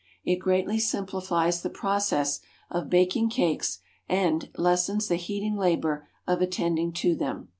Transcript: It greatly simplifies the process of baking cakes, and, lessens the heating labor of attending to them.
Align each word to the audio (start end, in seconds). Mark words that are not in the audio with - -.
It 0.23 0.37
greatly 0.37 0.79
simplifies 0.79 1.61
the 1.61 1.69
process 1.69 2.39
of 2.71 2.89
baking 2.89 3.29
cakes, 3.29 3.77
and, 4.09 4.49
lessens 4.57 5.07
the 5.09 5.15
heating 5.15 5.55
labor 5.57 6.07
of 6.25 6.41
attending 6.41 6.91
to 6.93 7.15
them. 7.15 7.49